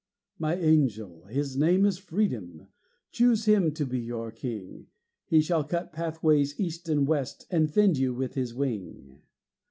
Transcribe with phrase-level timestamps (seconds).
[0.39, 2.69] My angel his name is Freedom
[3.11, 4.87] Choose him to be your king;
[5.27, 9.21] He shall cut pathways east and west, And fend you with his wing.